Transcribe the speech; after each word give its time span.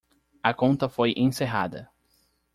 A 0.43 0.51
conta 0.51 0.89
foi 0.89 1.13
encerrada. 1.15 1.87